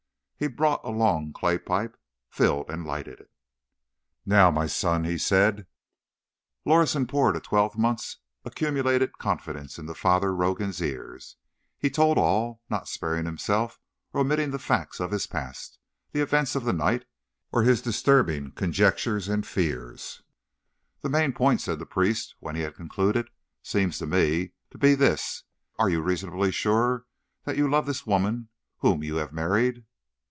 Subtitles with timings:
[0.43, 1.95] He brought a long clay pipe,
[2.31, 3.29] filled and lighted it.
[4.25, 5.67] "Now, my son," he said.
[6.65, 11.19] Lorison poured a twelve month's accumulated confidence into Father Rogan's ear.
[11.77, 13.79] He told all; not sparing himself
[14.13, 15.77] or omitting the facts of his past,
[16.11, 17.05] the events of the night,
[17.51, 20.23] or his disturbing conjectures and fears.
[21.01, 23.29] "The main point," said the priest, when he had concluded,
[23.61, 27.05] "seems to me to be this—are you reasonably sure
[27.43, 28.49] that you love this woman
[28.79, 29.85] whom you have married?"